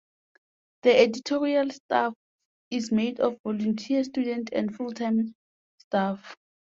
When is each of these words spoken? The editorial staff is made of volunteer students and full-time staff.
The 0.81 0.97
editorial 0.99 1.69
staff 1.69 2.15
is 2.71 2.91
made 2.91 3.19
of 3.19 3.37
volunteer 3.43 4.03
students 4.03 4.51
and 4.51 4.75
full-time 4.75 5.35
staff. 5.77 6.35